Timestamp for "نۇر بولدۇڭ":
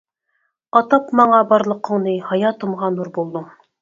2.99-3.47